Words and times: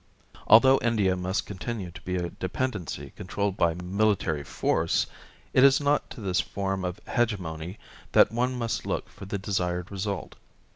Although 0.47 0.79
India 0.81 1.15
must 1.15 1.45
continue 1.45 1.91
to 1.91 2.01
be 2.01 2.15
a 2.15 2.31
dependency 2.31 3.13
controlled 3.15 3.55
by 3.55 3.75
military 3.75 4.43
force, 4.43 5.05
it 5.53 5.63
is 5.63 5.79
not 5.79 6.09
to 6.09 6.21
this 6.21 6.41
form 6.41 6.83
of 6.83 6.99
hegemony 7.07 7.77
that 8.13 8.31
one 8.31 8.57
must 8.57 8.87
look 8.87 9.07
for 9.09 9.25
the 9.25 9.37
desired 9.37 9.91
result. 9.91 10.37